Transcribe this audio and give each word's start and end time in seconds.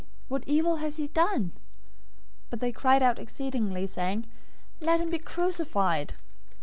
What 0.29 0.43
evil 0.47 0.77
has 0.77 0.97
he 0.97 1.09
done?" 1.09 1.51
But 2.49 2.59
they 2.59 2.71
cried 2.71 3.03
out 3.03 3.19
exceedingly, 3.19 3.85
saying, 3.85 4.25
"Let 4.79 4.99
him 4.99 5.11
be 5.11 5.19
crucified!" 5.19 6.15